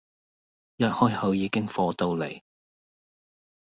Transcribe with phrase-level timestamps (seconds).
[0.77, 2.41] 一開口已經火到黎